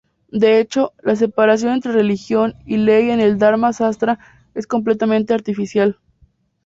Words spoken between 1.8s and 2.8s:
religión y